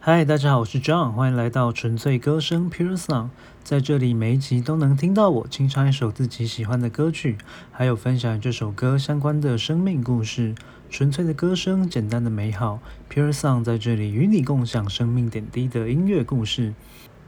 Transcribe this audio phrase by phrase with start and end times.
[0.00, 3.30] 嗨，大家好，我是 John，欢迎来到纯粹歌声 Pure Song。
[3.64, 7.36] 在这里，每一集都能听到我清唱一首自己喜欢的歌曲，
[7.72, 10.54] 还有分享这首歌相关的生命故事。
[10.88, 12.78] 纯粹的歌声，简单的美好
[13.12, 16.74] ，Pure Song 在这里与你共享生命点滴的音乐故事。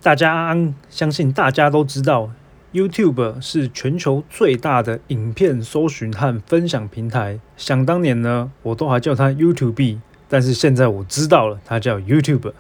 [0.00, 0.56] 大家
[0.88, 2.30] 相信大家都知道
[2.72, 7.40] ，YouTube 是全球最大的影片搜寻和分享平台。
[7.56, 9.98] 想当年呢，我都还叫它 YouTube，
[10.30, 12.52] 但是现在我知道了，它叫 YouTube。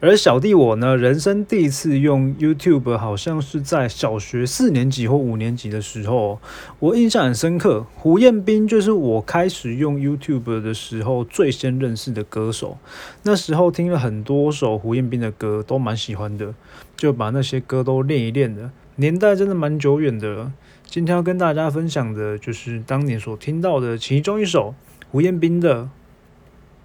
[0.00, 6.40] 而小弟我呢，人生第一次用 YouTube，好像是在小学四年级或五年级的时候，
[6.80, 7.86] 我印象很深刻。
[7.94, 12.78] 胡彦斌就是我开始用 YouTube 的时候最先认识的歌手。
[13.22, 16.52] 那时候听了很多首胡彦斌的歌，都蛮喜欢的，
[16.96, 18.72] 就把那些歌都练一练的。
[18.96, 20.50] 年代真的蛮久远的。
[20.84, 24.74] 今天要跟大家分享的就是当年所听到的其中一首
[25.12, 25.84] 胡彦斌的《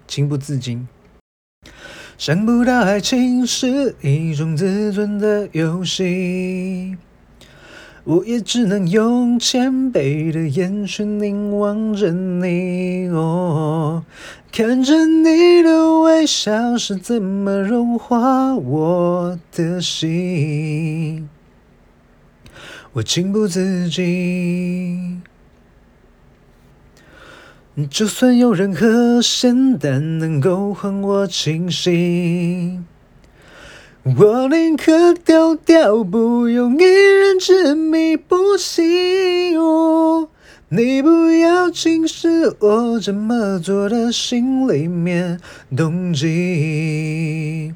[0.08, 0.88] 情不自禁》。
[2.16, 6.96] 想不到爱情是一种自尊的游戏，
[8.02, 14.04] 我也只能用谦卑的眼神凝望着你，哦，
[14.50, 21.28] 看着你的微笑是怎么融化我的心，
[22.94, 25.22] 我情不自禁。
[27.86, 32.84] 就算有任何仙丹能够还我清醒，
[34.02, 38.84] 我宁可丢掉，不用一人执迷不醒。
[40.70, 45.40] 你不要轻视我这么做的心里面
[45.76, 47.72] 动机。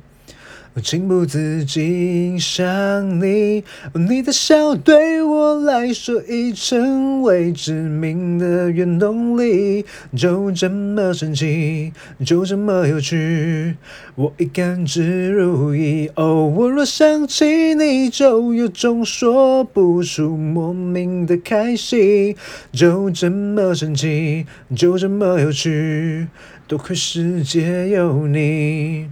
[0.74, 9.84] 我情不自禁想你，你的笑对我来说已成为致命的原动力，
[10.16, 11.92] 就这么神奇，
[12.24, 13.76] 就这么有趣，
[14.14, 16.10] 我已甘之如饴。
[16.14, 22.34] 哦，我若想起你，就有种说不出莫名的开心，
[22.72, 26.28] 就这么神奇，就这么有趣，
[26.66, 29.10] 多亏世界有你。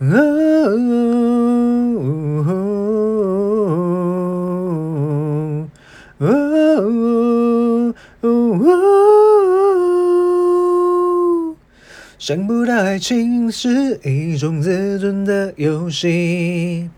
[0.00, 0.06] 哦，
[12.16, 16.88] 想不到爱情是一种自尊的游戏，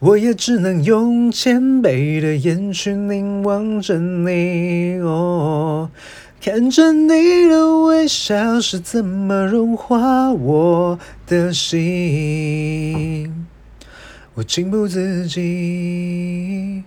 [0.00, 4.98] 我也只能用谦卑的眼去凝望着你。
[4.98, 5.90] 哦。
[6.40, 13.46] 看着你的微笑是怎么融化我的心，
[14.34, 16.84] 我情不自禁。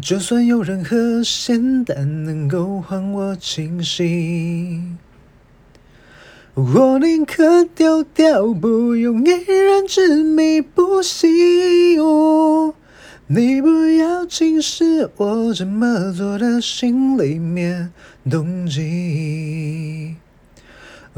[0.00, 4.96] 就算有任何仙丹能够还我清醒，
[6.54, 11.28] 我宁可丢掉，不用一人执迷不醒。
[13.30, 13.68] 你不
[14.28, 17.90] 竟是我这么做的心里面
[18.30, 20.14] 动机。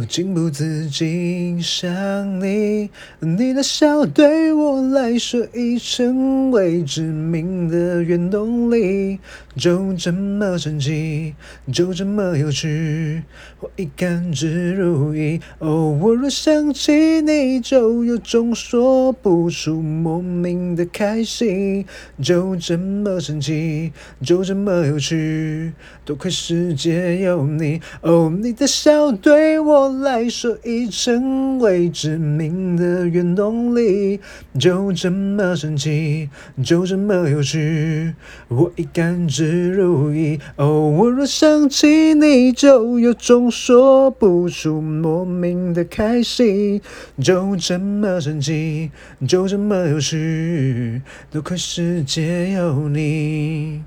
[0.01, 2.89] 我情不自禁想你，
[3.19, 9.19] 你的笑对我来说已成为致命的原动力，
[9.59, 11.35] 就这么神奇，
[11.71, 13.23] 就这么有趣，
[13.61, 15.39] 我已甘之如饴。
[15.59, 21.85] 哦，我若想起你，就有种说不出莫名的开心，
[22.23, 25.75] 就这么神奇，就这么有趣，
[26.07, 27.83] 多亏世界有你。
[28.01, 29.90] 哦，你的笑对我。
[29.99, 34.21] 来说已成为致命的原动力，
[34.59, 36.29] 就这么神奇，
[36.63, 38.15] 就这么有趣，
[38.49, 40.41] 我已甘之如饴。
[40.57, 46.81] 哦，我若想起你，就有种说不出莫名的开心，
[47.21, 48.91] 就这么神奇，
[49.27, 53.83] 就这么有趣，多亏世界有你。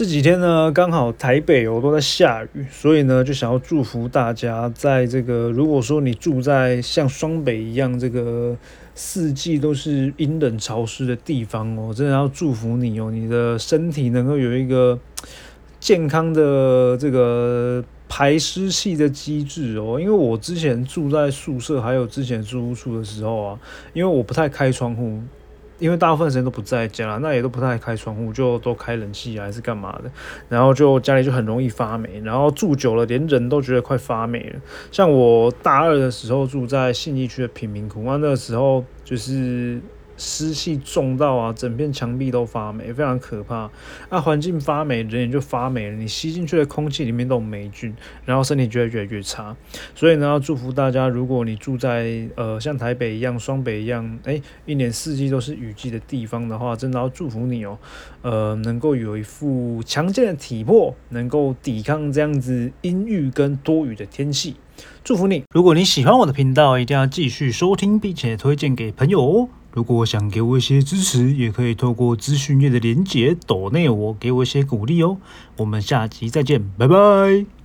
[0.00, 8.56] 这几天呢，刚好台北哦都在下雨，所以呢就想要祝福大家，在这个如果说你住在像双北一样这个
[8.94, 14.98] 四季都是阴冷潮湿的地方哦，真的要祝福你哦，你的身体能够有一个
[15.78, 20.00] 健康的这个排湿气的机制哦。
[20.00, 23.60] 因为我之前住在宿舍，还有之前租屋处的时候啊，
[23.92, 25.20] 因为我不太开窗户。
[25.80, 30.10] 因为大部分时间都不在家，那也都不太开窗户，就都开冷气还是干嘛的，
[30.48, 34.60] 然后就家里就很容易发霉，然后住久了连人都觉得快发霉了。
[34.92, 39.80] 像我大二的时候住在信义区的贫民窟，那那个时候就是
[40.20, 43.70] 湿气重到啊，整片墙壁都发霉，非常可怕。
[44.10, 45.96] 那环境发霉，人也就发霉了。
[45.96, 47.94] 你吸进去的空气里面都有霉菌，
[48.26, 49.56] 然后身体就会越来越差。
[49.94, 57.78] 所以呢，要祝福大家，如果你住在呃像台北一样、双北一样，哎，一年四季都是雨季的地方的话，真的要祝福你哦。
[58.20, 64.56] 呃，能够有一副强健的体魄，能够抵抗这样子阴郁跟多雨的天气。
[65.02, 65.44] 祝福你！
[65.54, 69.48] 如果你喜欢我的频道，一定要继续收听，并且推荐给朋友哦。
[69.72, 75.18] 如果想给我一些支持，也可以透过资讯页的连结抖内我，给我一些鼓励哦。
[75.56, 77.59] 我们下集再见，拜拜。